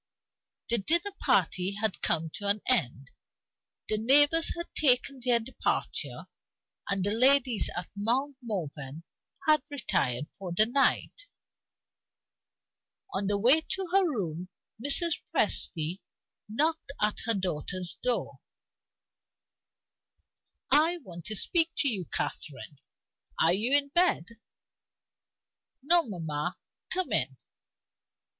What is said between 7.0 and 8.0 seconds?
the ladies at